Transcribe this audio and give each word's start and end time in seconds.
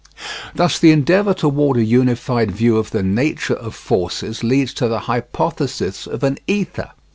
Thus 0.55 0.79
the 0.79 0.91
endeavour 0.91 1.35
toward 1.35 1.77
a 1.77 1.83
unified 1.85 2.49
view 2.49 2.75
of 2.77 2.89
the 2.89 3.03
nature 3.03 3.53
of 3.53 3.75
forces 3.75 4.43
leads 4.43 4.73
to 4.73 4.87
the 4.87 5.01
hypothesis 5.01 6.07
of 6.07 6.23
an 6.23 6.39
ether. 6.47 6.89